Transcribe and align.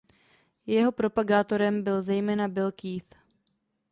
Jeho 0.65 0.91
propagátorem 0.91 1.83
byl 1.83 2.03
zejména 2.03 2.47
Bill 2.47 2.71
Keith. 2.71 3.15